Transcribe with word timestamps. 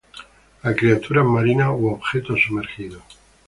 A 0.67 0.69
criaturas 0.73 1.23
marinas 1.35 1.69
u 1.79 1.83
objetos 1.91 2.41
sumergidos. 2.41 3.03